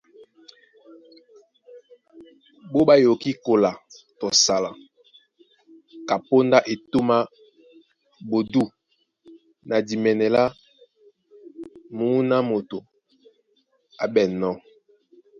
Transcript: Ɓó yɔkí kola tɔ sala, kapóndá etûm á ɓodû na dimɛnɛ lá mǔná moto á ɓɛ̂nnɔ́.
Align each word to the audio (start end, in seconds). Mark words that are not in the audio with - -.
Ɓó 2.87 2.93
yɔkí 3.05 3.31
kola 3.45 3.71
tɔ 4.19 4.27
sala, 4.43 4.71
kapóndá 6.07 6.57
etûm 6.73 7.07
á 7.17 7.19
ɓodû 8.29 8.63
na 9.67 9.75
dimɛnɛ 9.87 10.25
lá 10.35 10.43
mǔná 11.97 12.37
moto 12.49 12.77
á 14.03 14.05
ɓɛ̂nnɔ́. 14.13 14.53